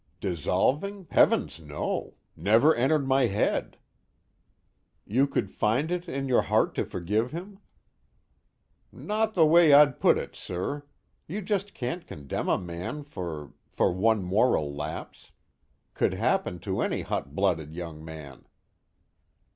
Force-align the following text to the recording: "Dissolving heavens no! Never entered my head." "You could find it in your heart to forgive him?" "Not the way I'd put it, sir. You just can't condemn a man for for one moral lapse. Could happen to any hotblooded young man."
"Dissolving 0.19 1.05
heavens 1.11 1.59
no! 1.59 2.15
Never 2.35 2.73
entered 2.73 3.07
my 3.07 3.27
head." 3.27 3.77
"You 5.05 5.27
could 5.27 5.51
find 5.51 5.91
it 5.91 6.09
in 6.09 6.27
your 6.27 6.41
heart 6.41 6.73
to 6.73 6.85
forgive 6.85 7.29
him?" 7.29 7.59
"Not 8.91 9.35
the 9.35 9.45
way 9.45 9.73
I'd 9.73 9.99
put 9.99 10.17
it, 10.17 10.35
sir. 10.35 10.87
You 11.27 11.43
just 11.43 11.75
can't 11.75 12.07
condemn 12.07 12.49
a 12.49 12.57
man 12.57 13.03
for 13.03 13.53
for 13.69 13.91
one 13.93 14.23
moral 14.23 14.73
lapse. 14.73 15.33
Could 15.93 16.15
happen 16.15 16.57
to 16.61 16.81
any 16.81 17.03
hotblooded 17.03 17.75
young 17.75 18.03
man." 18.03 18.45